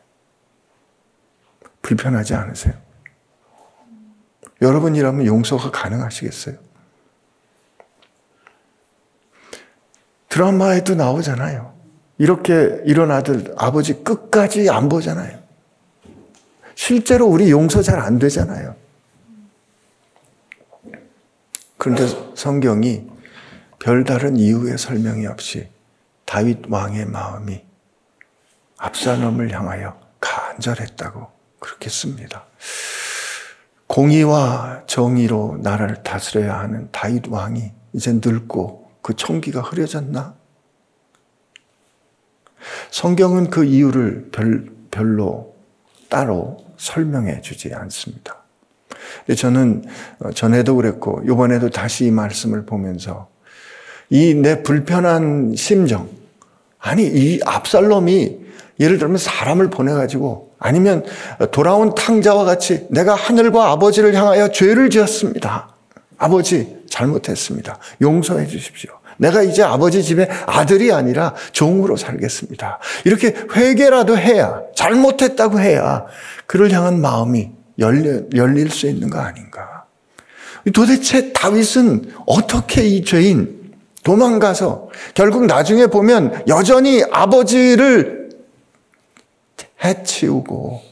불편하지 1.81 2.35
않으세요? 2.35 2.75
여러분이라면 4.63 5.25
용서가 5.25 5.71
가능하시겠어요? 5.71 6.57
드라마에도 10.29 10.97
나오잖아요. 10.97 11.73
이렇게 12.19 12.83
이런 12.85 13.13
아들, 13.13 13.55
아버지 13.57 14.03
끝까지 14.03 14.69
안 14.71 14.89
보잖아요. 14.89 15.38
실제로 16.79 17.27
우리 17.27 17.51
용서 17.51 17.83
잘 17.83 17.99
안 17.99 18.21
되잖아요. 18.21 18.77
그런데 21.77 22.07
성경이 22.37 23.05
별다른 23.81 24.37
이유의 24.37 24.79
설명이 24.79 25.27
없이 25.27 25.69
다윗 26.25 26.61
왕의 26.69 27.07
마음이 27.07 27.65
압살롬을 28.77 29.51
향하여 29.53 29.99
간절했다고 30.21 31.27
그렇게 31.59 31.91
씁니다. 31.91 32.47
공의와 33.89 34.85
정의로 34.87 35.59
나라를 35.61 36.05
다스려야 36.05 36.61
하는 36.61 36.89
다윗 36.93 37.27
왕이 37.27 37.73
이제 37.93 38.13
늙고 38.13 38.89
그 39.03 39.17
총기가 39.17 39.63
흐려졌나? 39.63 40.37
성경은 42.93 43.51
그 43.51 43.65
이유를 43.65 44.29
별, 44.31 44.71
별로 44.93 45.57
따로 46.09 46.68
설명해 46.79 47.43
주지 47.43 47.75
않습니다. 47.75 48.37
저는 49.37 49.85
전에도 50.35 50.77
그랬고, 50.77 51.23
이번에도 51.25 51.69
다시 51.71 52.07
이 52.07 52.11
말씀을 52.11 52.65
보면서 52.65 53.29
이 54.11 54.35
내 54.35 54.63
불편한 54.63 55.55
심정, 55.55 56.09
아니, 56.79 57.05
이 57.07 57.41
압살롬이 57.45 58.39
예를 58.81 58.99
들면 58.99 59.19
사람을 59.19 59.71
보내 59.71 59.93
가지고 59.93 60.53
아니면 60.59 61.05
돌아온 61.51 61.95
탕자와 61.95 62.45
같이 62.45 62.87
내가 62.91 63.15
하늘과 63.15 63.71
아버지를 63.73 64.15
향하여 64.15 64.51
죄를 64.53 64.89
지었습니다. 64.89 65.75
아버지, 66.17 66.79
잘못했습니다. 66.89 67.79
용서해 68.01 68.47
주십시오. 68.47 68.98
내가 69.19 69.43
이제 69.43 69.63
아버지 69.63 70.03
집의 70.03 70.29
아들이 70.47 70.93
아니라 70.93 71.35
종으로 71.53 71.97
살겠습니다. 71.97 72.79
이렇게 73.05 73.35
회개라도 73.55 74.17
해야, 74.17 74.63
잘못했다고 74.75 75.61
해야 75.61 76.07
그를 76.47 76.73
향한 76.73 77.01
마음이 77.01 77.51
열려, 77.79 78.23
열릴 78.35 78.71
수 78.71 78.89
있는 78.89 79.11
거 79.11 79.19
아닌가. 79.19 79.85
도대체 80.73 81.33
다윗은 81.33 82.13
어떻게 82.27 82.83
이 82.83 83.05
죄인 83.05 83.75
도망가서 84.03 84.89
결국 85.15 85.47
나중에 85.47 85.87
보면 85.87 86.45
여전히 86.49 87.03
아버지를 87.11 88.31
해치우고 89.83 90.83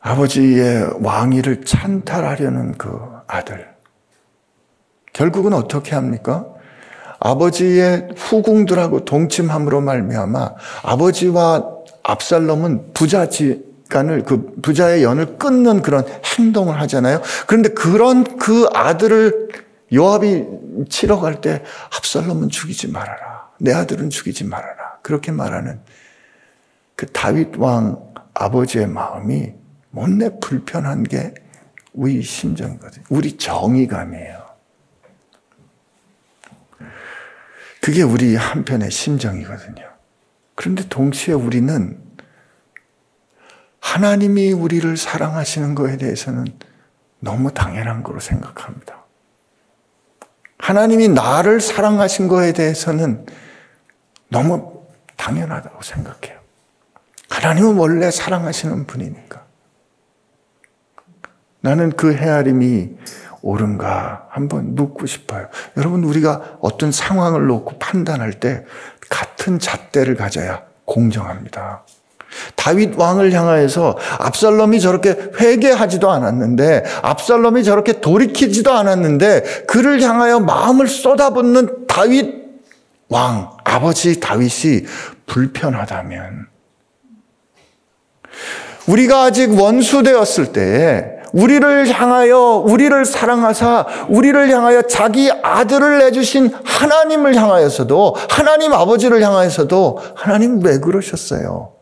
아버지의 0.00 0.90
왕위를 1.00 1.64
찬탈하려는 1.64 2.72
그 2.76 3.00
아들. 3.26 3.71
결국은 5.12 5.52
어떻게 5.52 5.94
합니까? 5.94 6.46
아버지의 7.20 8.08
후궁들하고 8.16 9.04
동침함으로 9.04 9.80
말미암아 9.80 10.54
아버지와 10.82 11.68
압살롬은 12.02 12.92
부자지 12.94 13.64
간을 13.88 14.24
그 14.24 14.54
부자의 14.62 15.04
연을 15.04 15.38
끊는 15.38 15.82
그런 15.82 16.04
행동을 16.38 16.80
하잖아요. 16.80 17.20
그런데 17.46 17.68
그런 17.70 18.38
그 18.38 18.68
아들을 18.72 19.50
요압이 19.92 20.46
치러 20.88 21.20
갈 21.20 21.40
때 21.40 21.62
압살롬은 21.96 22.48
죽이지 22.48 22.88
말아라. 22.88 23.50
내 23.60 23.72
아들은 23.72 24.10
죽이지 24.10 24.44
말아라. 24.44 24.98
그렇게 25.02 25.30
말하는 25.30 25.80
그 26.96 27.06
다윗 27.06 27.56
왕 27.58 28.00
아버지의 28.34 28.86
마음이 28.86 29.52
못내 29.90 30.38
불편한 30.40 31.02
게 31.04 31.34
우리 31.92 32.22
심정이거든요. 32.22 33.04
우리 33.10 33.36
정의감이에요. 33.36 34.41
그게 37.82 38.02
우리 38.02 38.36
한편의 38.36 38.92
심정이거든요. 38.92 39.84
그런데 40.54 40.88
동시에 40.88 41.34
우리는 41.34 42.00
하나님이 43.80 44.52
우리를 44.52 44.96
사랑하시는 44.96 45.74
것에 45.74 45.96
대해서는 45.96 46.46
너무 47.18 47.52
당연한 47.52 48.04
거로 48.04 48.20
생각합니다. 48.20 49.04
하나님이 50.58 51.08
나를 51.08 51.60
사랑하신 51.60 52.28
것에 52.28 52.52
대해서는 52.52 53.26
너무 54.28 54.84
당연하다고 55.16 55.82
생각해요. 55.82 56.38
하나님은 57.30 57.76
원래 57.76 58.12
사랑하시는 58.12 58.86
분이니까. 58.86 59.44
나는 61.62 61.90
그 61.90 62.14
헤아림이 62.14 62.96
옳은가 63.42 64.28
한번 64.30 64.74
묻고 64.74 65.06
싶어요. 65.06 65.48
여러분, 65.76 66.04
우리가 66.04 66.58
어떤 66.60 66.92
상황을 66.92 67.46
놓고 67.46 67.78
판단할 67.78 68.34
때 68.34 68.64
같은 69.10 69.58
잣대를 69.58 70.16
가져야 70.16 70.62
공정합니다. 70.84 71.84
다윗 72.56 72.96
왕을 72.96 73.32
향하여서 73.32 73.98
압살롬이 74.18 74.80
저렇게 74.80 75.16
회개하지도 75.38 76.10
않았는데 76.10 76.84
압살롬이 77.02 77.64
저렇게 77.64 78.00
돌이키지도 78.00 78.72
않았는데 78.72 79.64
그를 79.66 80.00
향하여 80.00 80.40
마음을 80.40 80.88
쏟아붓는 80.88 81.86
다윗 81.86 82.42
왕 83.08 83.50
아버지 83.64 84.20
다윗이 84.20 84.86
불편하다면 85.26 86.46
우리가 88.86 89.24
아직 89.24 89.52
원수 89.52 90.02
되었을 90.02 90.52
때 90.52 91.21
우리를 91.32 91.88
향하여 91.88 92.38
우리를 92.38 93.04
사랑하사 93.04 93.86
우리를 94.08 94.50
향하여 94.50 94.82
자기 94.82 95.30
아들을 95.30 95.98
내주신 95.98 96.52
하나님을 96.64 97.34
향하여서도 97.34 98.16
하나님 98.28 98.72
아버지를 98.72 99.22
향하여서도 99.22 99.98
하나님 100.14 100.62
왜 100.62 100.78
그러셨어요? 100.78 101.74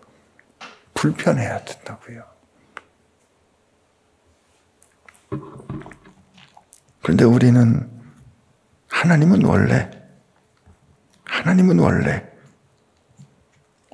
불편해야 0.94 1.64
된다고요. 1.64 2.22
그런데 7.02 7.24
우리는 7.24 7.90
하나님은 8.88 9.44
원래 9.44 9.90
하나님은 11.24 11.78
원래 11.78 12.24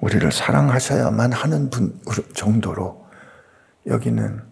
우리를 0.02 0.30
사랑하셔야만 0.30 1.32
하는 1.32 1.70
분 1.70 1.98
정도로 2.34 3.06
여기는 3.86 4.45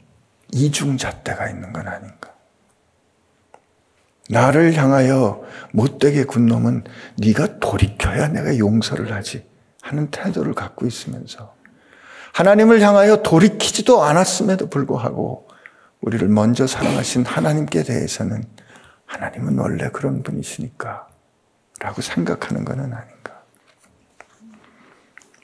이중잣대가 0.55 1.49
있는 1.51 1.73
건 1.73 1.89
아닌가. 1.89 2.33
나를 4.31 4.75
향하여 4.75 5.43
못되게 5.73 6.25
군 6.25 6.47
놈은 6.47 6.85
네가 7.19 7.59
돌이켜야 7.59 8.29
내가 8.29 8.57
용서를 8.57 9.13
하지 9.13 9.47
하는 9.83 10.11
태도를 10.11 10.55
갖고 10.55 10.87
있으면서 10.87 11.55
하나님을 12.33 12.81
향하여 12.81 13.23
돌이키지도 13.23 14.03
않았음에도 14.03 14.71
불구하고 14.71 15.49
우리를 16.01 16.27
먼저 16.29 16.67
사랑하신 16.67 17.27
하나님께 17.27 17.83
대해서는 17.83 18.45
하나님은 19.07 19.59
원래 19.59 19.91
그런 19.91 20.23
분이시니까 20.23 21.09
라고 21.81 22.01
생각하는 22.01 22.65
것은 22.65 22.81
아닌가. 22.81 23.43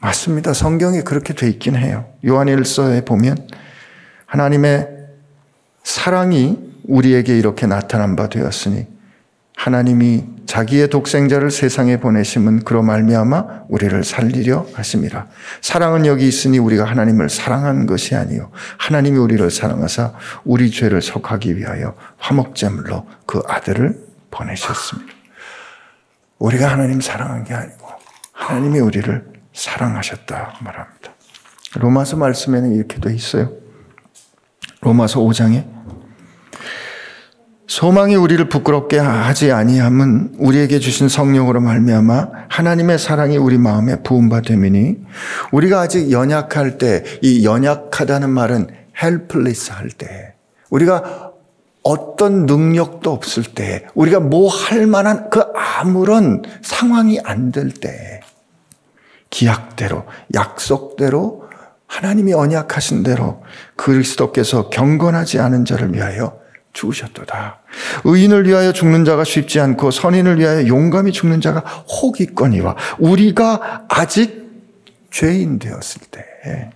맞습니다. 0.00 0.54
성경에 0.54 1.02
그렇게 1.02 1.34
돼 1.34 1.48
있긴 1.48 1.76
해요. 1.76 2.10
요한일서에 2.24 3.04
보면 3.04 3.36
하나님의 4.26 4.99
사랑이 5.82 6.58
우리에게 6.84 7.38
이렇게 7.38 7.66
나타난 7.66 8.16
바 8.16 8.28
되었으니 8.28 8.86
하나님이 9.56 10.24
자기의 10.46 10.88
독생자를 10.88 11.50
세상에 11.50 11.98
보내심은 11.98 12.64
그로 12.64 12.82
말미암아 12.82 13.66
우리를 13.68 14.02
살리려 14.02 14.66
하심이라. 14.72 15.28
사랑은 15.60 16.06
여기 16.06 16.26
있으니 16.26 16.58
우리가 16.58 16.84
하나님을 16.84 17.28
사랑한 17.28 17.86
것이 17.86 18.16
아니요 18.16 18.50
하나님이 18.78 19.18
우리를 19.18 19.48
사랑하사 19.50 20.14
우리 20.44 20.70
죄를 20.70 21.02
속하기 21.02 21.56
위하여 21.56 21.94
화목제물로 22.18 23.06
그 23.26 23.42
아들을 23.46 23.96
보내셨습니다. 24.30 25.12
우리가 26.38 26.72
하나님 26.72 27.00
사랑한 27.00 27.44
게 27.44 27.52
아니고 27.52 27.86
하나님이 28.32 28.80
우리를 28.80 29.24
사랑하셨다 29.52 30.54
말합니다. 30.62 31.12
로마서 31.74 32.16
말씀에는 32.16 32.72
이렇게 32.72 32.98
돼 32.98 33.14
있어요. 33.14 33.52
로마서 34.80 35.20
5장에? 35.20 35.64
소망이 37.66 38.16
우리를 38.16 38.48
부끄럽게 38.48 38.98
하지 38.98 39.52
아니함은 39.52 40.34
우리에게 40.38 40.80
주신 40.80 41.08
성령으로 41.08 41.60
말미암아 41.60 42.28
하나님의 42.48 42.98
사랑이 42.98 43.36
우리 43.36 43.58
마음에 43.58 44.02
부음바 44.02 44.40
됨이니 44.42 44.96
우리가 45.52 45.80
아직 45.80 46.10
연약할 46.10 46.78
때 46.78 47.04
이 47.22 47.44
연약하다는 47.44 48.28
말은 48.30 48.68
helpless 49.00 49.70
할 49.70 49.90
때 49.90 50.34
우리가 50.70 51.30
어떤 51.84 52.44
능력도 52.46 53.10
없을 53.12 53.44
때 53.44 53.86
우리가 53.94 54.18
뭐 54.20 54.48
할 54.50 54.86
만한 54.86 55.30
그 55.30 55.44
아무런 55.54 56.42
상황이 56.62 57.20
안 57.22 57.52
될 57.52 57.70
때 57.72 58.20
기약대로 59.30 60.06
약속대로 60.34 61.44
하나님이 61.90 62.32
언약하신 62.32 63.02
대로 63.02 63.42
그리스도께서 63.74 64.70
경건하지 64.70 65.40
않은 65.40 65.64
자를 65.64 65.92
위하여 65.92 66.38
죽으셨도다. 66.72 67.58
의인을 68.04 68.46
위하여 68.46 68.72
죽는 68.72 69.04
자가 69.04 69.24
쉽지 69.24 69.58
않고 69.58 69.90
선인을 69.90 70.38
위하여 70.38 70.68
용감히 70.68 71.10
죽는 71.10 71.40
자가 71.40 71.60
혹 71.60 72.20
있거니와 72.20 72.76
우리가 73.00 73.86
아직 73.88 74.48
죄인 75.10 75.58
되었을 75.58 76.02
때 76.12 76.70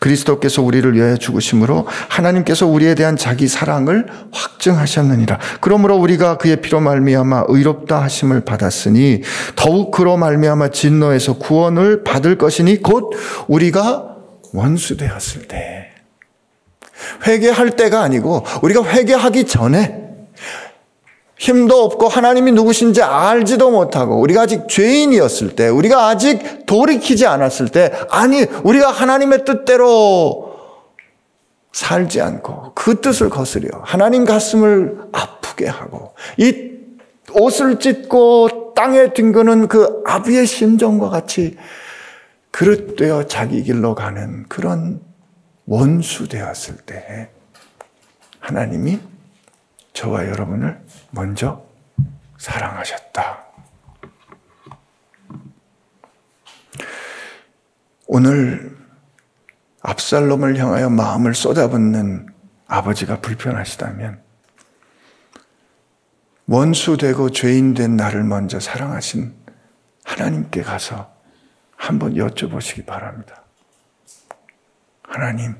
그리스도께서 0.00 0.62
우리를 0.62 0.94
위하여 0.94 1.16
죽으심으로 1.16 1.86
하나님께서 2.08 2.66
우리에 2.66 2.96
대한 2.96 3.16
자기 3.16 3.46
사랑을 3.46 4.06
확증하셨느니라. 4.32 5.38
그러므로 5.60 5.96
우리가 5.96 6.38
그의 6.38 6.60
피로 6.60 6.80
말미암아 6.80 7.44
의롭다 7.48 8.02
하심을 8.02 8.40
받았으니 8.40 9.22
더욱 9.54 9.92
그로 9.92 10.16
말미암아 10.16 10.70
진노에서 10.70 11.34
구원을 11.34 12.02
받을 12.02 12.36
것이니 12.36 12.82
곧 12.82 13.12
우리가 13.46 14.09
원수 14.52 14.96
되었을 14.96 15.48
때. 15.48 15.90
회개할 17.26 17.76
때가 17.76 18.00
아니고 18.02 18.44
우리가 18.62 18.84
회개하기 18.84 19.44
전에 19.46 20.00
힘도 21.38 21.84
없고 21.84 22.08
하나님이 22.08 22.52
누구신지 22.52 23.02
알지도 23.02 23.70
못하고 23.70 24.20
우리가 24.20 24.42
아직 24.42 24.68
죄인이었을 24.68 25.56
때 25.56 25.68
우리가 25.68 26.08
아직 26.08 26.66
돌이키지 26.66 27.26
않았을 27.26 27.68
때 27.68 27.92
아니 28.10 28.42
우리가 28.62 28.90
하나님의 28.90 29.46
뜻대로 29.46 30.50
살지 31.72 32.20
않고 32.20 32.72
그 32.74 33.00
뜻을 33.00 33.30
거스려 33.30 33.70
하나님 33.82 34.26
가슴을 34.26 34.98
아프게 35.12 35.66
하고 35.66 36.12
이 36.36 36.72
옷을 37.32 37.78
찢고 37.78 38.74
땅에 38.74 39.14
뒹구는 39.14 39.68
그 39.68 40.02
아비의 40.04 40.46
심정과 40.46 41.08
같이 41.08 41.56
그릇되어 42.50 43.26
자기 43.26 43.62
길로 43.62 43.94
가는 43.94 44.46
그런 44.48 45.02
원수 45.66 46.28
되었을 46.28 46.78
때 46.78 47.30
하나님이 48.40 49.00
저와 49.92 50.26
여러분을 50.26 50.80
먼저 51.10 51.64
사랑하셨다. 52.38 53.44
오늘 58.06 58.76
압살롬을 59.82 60.56
향하여 60.58 60.90
마음을 60.90 61.34
쏟아붓는 61.34 62.26
아버지가 62.66 63.20
불편하시다면 63.20 64.20
원수 66.46 66.96
되고 66.96 67.30
죄인 67.30 67.74
된 67.74 67.96
나를 67.96 68.24
먼저 68.24 68.58
사랑하신 68.58 69.34
하나님께 70.04 70.62
가서 70.62 71.19
한번 71.80 72.12
여쭤보시기 72.14 72.84
바랍니다. 72.84 73.42
하나님, 75.02 75.56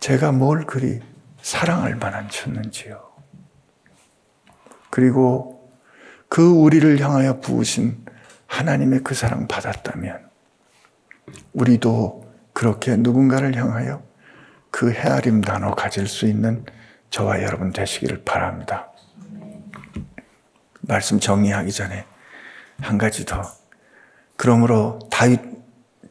제가 0.00 0.32
뭘 0.32 0.66
그리 0.66 1.00
사랑할 1.40 1.94
만한 1.94 2.28
쳤는지요. 2.28 3.00
그리고 4.90 5.72
그 6.28 6.50
우리를 6.50 7.00
향하여 7.00 7.38
부으신 7.40 8.04
하나님의 8.48 9.00
그 9.04 9.14
사랑 9.14 9.46
받았다면 9.46 10.28
우리도 11.52 12.28
그렇게 12.52 12.96
누군가를 12.96 13.54
향하여 13.54 14.02
그 14.72 14.90
헤아림 14.90 15.42
나눠 15.42 15.76
가질 15.76 16.08
수 16.08 16.26
있는 16.26 16.66
저와 17.10 17.42
여러분 17.44 17.72
되시기를 17.72 18.24
바랍니다. 18.24 18.90
말씀 20.80 21.20
정리하기 21.20 21.70
전에 21.70 22.04
한 22.80 22.98
가지 22.98 23.24
더. 23.24 23.61
그러므로 24.36 24.98
다윗 25.10 25.40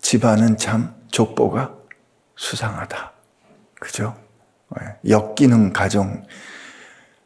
집안은 0.01 0.57
참 0.57 0.95
족보가 1.11 1.75
수상하다. 2.35 3.11
그죠? 3.79 4.15
예, 4.79 5.09
엮이는 5.09 5.73
가정. 5.73 6.23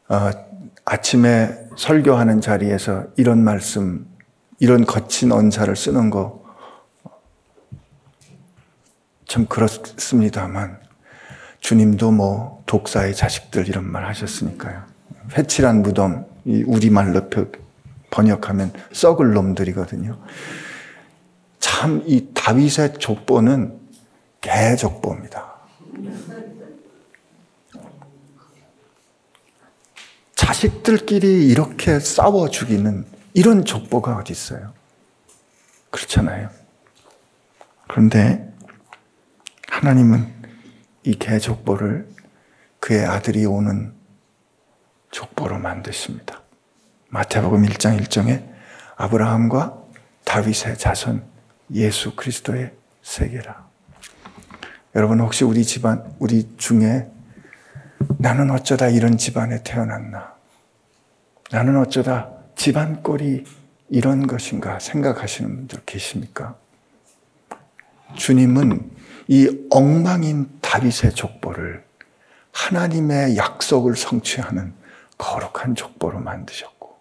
어, 0.08 0.30
아침에 0.84 1.56
설교하는 1.76 2.40
자리에서 2.40 3.06
이런 3.16 3.42
말씀, 3.42 4.06
이런 4.58 4.84
거친 4.84 5.32
언사를 5.32 5.74
쓰는 5.74 6.10
거, 6.10 6.44
참 9.26 9.46
그렇습니다만, 9.46 10.80
주님도 11.60 12.12
뭐, 12.12 12.62
독사의 12.66 13.14
자식들 13.14 13.68
이런 13.68 13.90
말 13.90 14.06
하셨으니까요. 14.06 14.84
회칠한 15.36 15.82
무덤, 15.82 16.26
이 16.44 16.62
우리말로 16.62 17.28
번역하면 18.10 18.72
썩을 18.92 19.32
놈들이거든요. 19.32 20.18
참 21.66 22.04
이 22.06 22.28
다윗의 22.32 22.94
족보는 23.00 23.76
개족보입니다. 24.40 25.56
자식들끼리 30.36 31.48
이렇게 31.48 31.98
싸워 31.98 32.48
죽이는 32.48 33.04
이런 33.34 33.64
족보가 33.64 34.16
어디 34.16 34.32
있어요? 34.32 34.72
그렇잖아요. 35.90 36.50
그런데 37.88 38.48
하나님은 39.68 40.32
이 41.02 41.14
개족보를 41.16 42.08
그의 42.78 43.04
아들이 43.04 43.44
오는 43.44 43.92
족보로 45.10 45.58
만드십니다. 45.58 46.42
마태복음 47.08 47.64
1장 47.66 48.00
1정에 48.00 48.48
아브라함과 48.96 49.82
다윗의 50.24 50.78
자손 50.78 51.35
예수 51.72 52.14
그리스도의 52.14 52.72
세계라. 53.02 53.66
여러분 54.94 55.20
혹시 55.20 55.44
우리 55.44 55.64
집안, 55.64 56.14
우리 56.18 56.56
중에 56.56 57.08
나는 58.18 58.50
어쩌다 58.50 58.88
이런 58.88 59.18
집안에 59.18 59.62
태어났나? 59.62 60.34
나는 61.50 61.78
어쩌다 61.78 62.30
집안 62.56 63.02
꼴이 63.02 63.44
이런 63.88 64.26
것인가 64.26 64.78
생각하시는 64.78 65.54
분들 65.54 65.80
계십니까? 65.86 66.56
주님은 68.14 68.90
이 69.28 69.66
엉망인 69.70 70.58
다윗의 70.60 71.14
족보를 71.14 71.84
하나님의 72.52 73.36
약속을 73.36 73.96
성취하는 73.96 74.72
거룩한 75.18 75.74
족보로 75.74 76.20
만드셨고, 76.20 76.96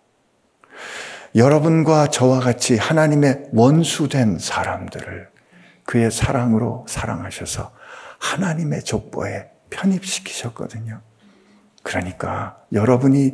여러분과 1.36 2.08
저와 2.08 2.40
같이 2.40 2.78
하나님의 2.78 3.50
원수된 3.52 4.40
사람들을 4.40 5.30
그의 5.84 6.10
사랑으로 6.10 6.86
사랑하셔서 6.88 7.74
하나님의 8.20 8.84
족보에 8.84 9.50
편입시키셨거든요. 9.70 11.02
그러니까 11.84 12.58
여러분이 12.72 13.34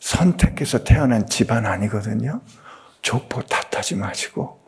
선택해서 0.00 0.84
태어난 0.84 1.26
집안 1.26 1.66
아니거든요. 1.66 2.40
족보 3.02 3.42
탓하지 3.42 3.96
마시고 3.96 4.60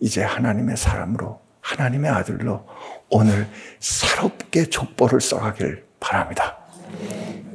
이제 0.00 0.22
하나님의 0.22 0.76
사람으로 0.76 1.40
하나님의 1.60 2.10
아들로 2.10 2.66
오늘 3.08 3.48
새롭게 3.78 4.68
족보를 4.68 5.20
써가길 5.20 5.84
바랍니다. 6.00 6.58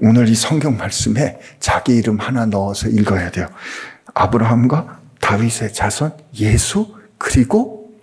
오늘 0.01 0.29
이 0.29 0.35
성경 0.35 0.77
말씀에 0.77 1.39
자기 1.59 1.95
이름 1.97 2.19
하나 2.19 2.45
넣어서 2.45 2.87
읽어야 2.87 3.31
돼요. 3.31 3.47
아브라함과 4.15 5.01
다윗의 5.21 5.73
자손 5.73 6.17
예수 6.36 6.97
그리고 7.19 7.93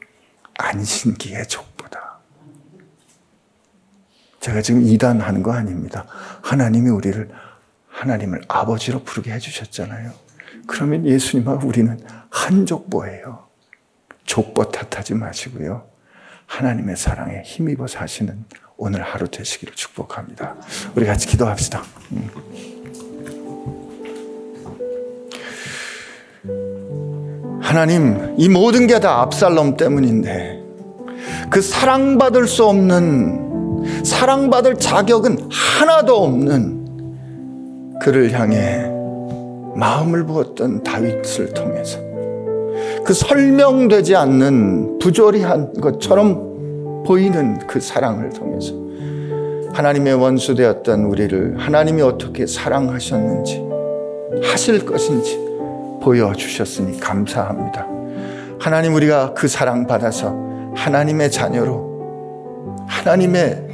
안신기의 0.58 1.48
족보. 1.48 1.72
제가 4.42 4.60
지금 4.60 4.82
이단하는 4.82 5.42
거 5.42 5.52
아닙니다. 5.52 6.04
하나님이 6.42 6.90
우리를 6.90 7.30
하나님을 7.88 8.42
아버지로 8.48 9.04
부르게 9.04 9.32
해주셨잖아요. 9.32 10.10
그러면 10.66 11.06
예수님하고 11.06 11.68
우리는 11.68 11.98
한 12.28 12.66
족보예요. 12.66 13.46
족보 14.24 14.72
탓하지 14.72 15.14
마시고요. 15.14 15.86
하나님의 16.46 16.96
사랑에 16.96 17.42
힘입어 17.42 17.86
사시는 17.86 18.44
오늘 18.76 19.02
하루 19.02 19.28
되시기를 19.28 19.74
축복합니다. 19.74 20.56
우리 20.96 21.06
같이 21.06 21.28
기도합시다. 21.28 21.82
하나님, 27.62 28.34
이 28.36 28.48
모든 28.48 28.86
게 28.86 28.98
다 28.98 29.22
압살롬 29.22 29.76
때문인데, 29.76 30.60
그 31.48 31.62
사랑받을 31.62 32.46
수 32.46 32.66
없는, 32.66 34.02
사랑받을 34.04 34.76
자격은 34.76 35.38
하나도 35.50 36.16
없는 36.24 37.98
그를 38.00 38.32
향해 38.32 38.90
마음을 39.76 40.24
부었던 40.26 40.82
다윗을 40.82 41.54
통해서 41.54 41.98
그 43.04 43.12
설명되지 43.14 44.14
않는 44.16 44.98
부조리한 44.98 45.74
것처럼 45.74 47.04
보이는 47.06 47.58
그 47.66 47.80
사랑을 47.80 48.30
통해서 48.30 48.74
하나님의 49.72 50.14
원수 50.14 50.54
되었던 50.54 51.04
우리를 51.04 51.56
하나님이 51.58 52.02
어떻게 52.02 52.46
사랑하셨는지 52.46 53.64
하실 54.44 54.84
것인지 54.84 55.51
보여주셨으니 56.02 57.00
감사합니다. 57.00 57.86
하나님 58.60 58.94
우리가 58.94 59.32
그 59.34 59.48
사랑 59.48 59.86
받아서 59.86 60.34
하나님의 60.74 61.30
자녀로 61.30 62.84
하나님의 62.86 63.68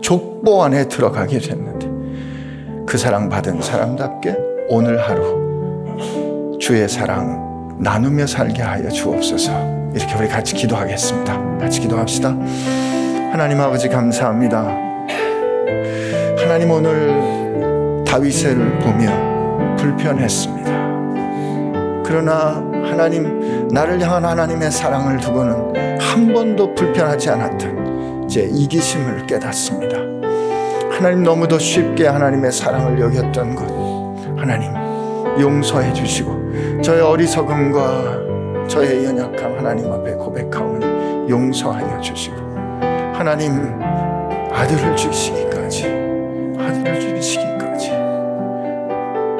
족보 0.00 0.64
안에 0.64 0.88
들어가게 0.88 1.38
됐는데 1.38 2.84
그 2.86 2.96
사랑 2.98 3.28
받은 3.28 3.60
사람답게 3.60 4.36
오늘 4.68 5.00
하루 5.00 6.58
주의 6.60 6.88
사랑 6.88 7.76
나누며 7.80 8.26
살게 8.26 8.62
하여 8.62 8.88
주옵소서. 8.88 9.52
이렇게 9.94 10.14
우리 10.18 10.28
같이 10.28 10.54
기도하겠습니다. 10.54 11.58
같이 11.58 11.80
기도합시다. 11.80 12.28
하나님 13.32 13.60
아버지 13.60 13.88
감사합니다. 13.88 14.64
하나님 16.38 16.70
오늘 16.70 18.04
다윗을 18.06 18.78
보며 18.78 19.76
불편했습니다. 19.76 20.53
그러나 22.04 22.62
하나님 22.84 23.68
나를 23.68 24.00
향한 24.00 24.24
하나님의 24.24 24.70
사랑을 24.70 25.18
두고는 25.18 26.00
한 26.00 26.32
번도 26.32 26.74
불편하지 26.74 27.30
않았던 27.30 28.28
제 28.28 28.42
이기심을 28.42 29.26
깨닫습니다. 29.26 29.96
하나님 30.90 31.22
너무도 31.24 31.58
쉽게 31.58 32.06
하나님의 32.06 32.52
사랑을 32.52 33.00
여겼던 33.00 33.54
것 33.54 33.66
하나님 34.38 34.70
용서해 35.40 35.92
주시고 35.92 36.82
저의 36.82 37.00
어리석음과 37.00 38.68
저의 38.68 39.04
연약함 39.04 39.58
하나님 39.58 39.90
앞에 39.90 40.12
고백하오니 40.12 41.28
용서하여 41.28 42.00
주시고 42.00 42.36
하나님 43.12 43.80
아들을 44.52 44.94
주시기까지 44.94 46.03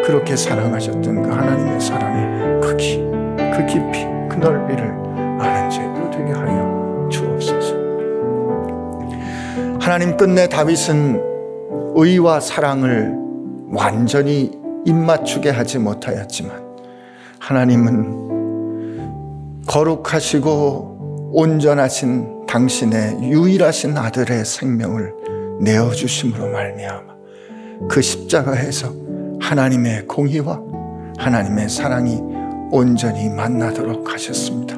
그렇게 0.05 0.37
사랑하셨던 0.37 1.23
그 1.23 1.31
하나님의 1.31 1.81
사랑의 1.81 2.61
그 2.61 2.77
기, 2.77 2.99
그 3.37 3.67
깊이, 3.67 4.05
그 4.29 4.37
넓이를 4.37 4.85
아는 5.41 5.71
죄로 5.71 6.11
되게 6.11 6.31
하여 6.31 7.09
주옵소서. 7.11 7.75
하나님 9.81 10.15
끝내 10.17 10.47
다윗은 10.47 11.21
의와 11.95 12.41
사랑을 12.41 13.15
완전히 13.71 14.53
입맞추게 14.85 15.49
하지 15.49 15.79
못하였지만 15.79 16.63
하나님은 17.39 19.63
거룩하시고 19.67 21.31
온전하신 21.33 22.45
당신의 22.47 23.23
유일하신 23.23 23.97
아들의 23.97 24.45
생명을 24.45 25.15
내어 25.61 25.91
주심으로 25.91 26.51
말미암아 26.51 27.15
그 27.89 28.03
십자가에서 28.03 29.04
하나님의 29.45 30.07
공의와 30.07 30.59
하나님의 31.19 31.69
사랑이 31.69 32.19
온전히 32.71 33.29
만나도록 33.29 34.13
하셨습니다. 34.13 34.77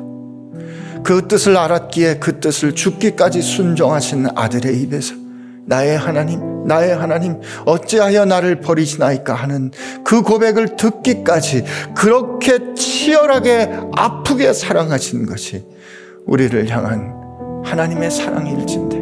그 1.04 1.28
뜻을 1.28 1.56
알았기에 1.56 2.18
그 2.18 2.40
뜻을 2.40 2.74
죽기까지 2.74 3.42
순종하신 3.42 4.26
아들의 4.34 4.80
입에서 4.82 5.14
나의 5.66 5.96
하나님, 5.96 6.66
나의 6.66 6.96
하나님, 6.96 7.40
어찌하여 7.64 8.24
나를 8.24 8.60
버리시나이까 8.60 9.34
하는 9.34 9.70
그 10.04 10.22
고백을 10.22 10.76
듣기까지 10.76 11.64
그렇게 11.96 12.74
치열하게 12.74 13.70
아프게 13.96 14.52
사랑하신 14.52 15.26
것이 15.26 15.64
우리를 16.26 16.68
향한 16.70 17.14
하나님의 17.64 18.10
사랑일진데 18.10 18.96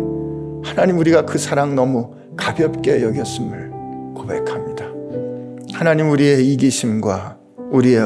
하나님 0.68 0.98
우리가 0.98 1.24
그 1.24 1.38
사랑 1.38 1.74
너무 1.74 2.14
가볍게 2.36 3.02
여겼음을. 3.02 3.73
하나님 5.84 6.08
우리의 6.12 6.50
이기심과 6.50 7.36
우리의 7.70 8.00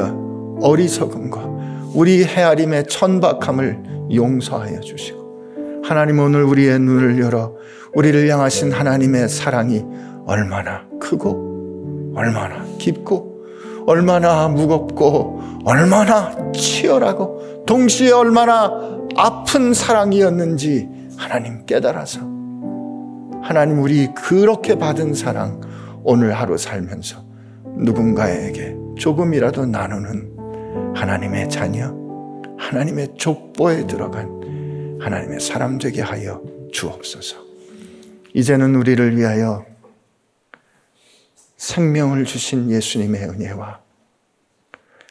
어리석음과 0.59 1.91
우리 1.95 2.25
헤아림의 2.25 2.87
천박함을 2.87 4.09
용서하여 4.13 4.81
주시고 4.81 5.81
하나님 5.85 6.19
오늘 6.19 6.43
우리의 6.43 6.77
눈을 6.77 7.21
열어 7.21 7.55
우리를 7.95 8.27
향하신 8.27 8.73
하나님의 8.73 9.29
사랑이 9.29 9.85
얼마나 10.25 10.89
크고 10.99 12.11
얼마나 12.17 12.65
깊고 12.79 13.45
얼마나 13.87 14.49
무겁고 14.49 15.41
얼마나 15.63 16.51
치열하고 16.51 17.63
동시에 17.65 18.11
얼마나 18.11 18.73
아픈 19.15 19.73
사랑이었는지 19.73 20.89
하나님 21.15 21.65
깨달아서 21.65 22.19
하나님 23.41 23.81
우리 23.81 24.13
그렇게 24.13 24.77
받은 24.77 25.13
사랑 25.13 25.61
오늘 26.03 26.33
하루 26.33 26.57
살면서 26.57 27.28
누군가에게 27.79 28.75
조금이라도 28.97 29.65
나누는 29.65 30.95
하나님의 30.95 31.49
자녀, 31.49 31.93
하나님의 32.57 33.15
족보에 33.17 33.87
들어간 33.87 34.99
하나님의 35.01 35.39
사람 35.39 35.77
되게 35.77 36.01
하여 36.01 36.43
주옵소서. 36.73 37.37
이제는 38.33 38.75
우리를 38.75 39.17
위하여 39.17 39.65
생명을 41.57 42.25
주신 42.25 42.69
예수님의 42.69 43.23
은혜와 43.23 43.81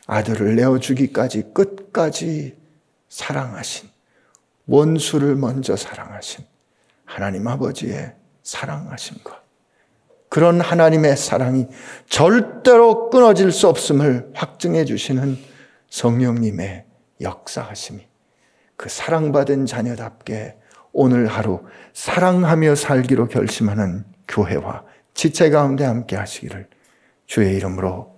아들을 0.06 0.56
내어주기까지 0.56 1.52
끝까지 1.54 2.56
사랑하신 3.08 3.88
원수를 4.66 5.36
먼저 5.36 5.76
사랑하신 5.76 6.44
하나님 7.04 7.46
아버지의 7.48 8.14
사랑하심과 8.42 9.47
그런 10.28 10.60
하나님의 10.60 11.16
사랑이 11.16 11.66
절대로 12.08 13.10
끊어질 13.10 13.50
수 13.52 13.68
없음을 13.68 14.30
확증해 14.34 14.84
주시는 14.84 15.38
성령님의 15.90 16.84
역사하심이 17.20 18.06
그 18.76 18.88
사랑받은 18.88 19.66
자녀답게 19.66 20.56
오늘 20.92 21.26
하루 21.26 21.62
사랑하며 21.92 22.74
살기로 22.74 23.28
결심하는 23.28 24.04
교회와 24.28 24.84
지체 25.14 25.50
가운데 25.50 25.84
함께 25.84 26.16
하시기를 26.16 26.68
주의 27.26 27.56
이름으로 27.56 28.14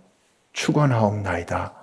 축원하옵나이다. 0.53 1.80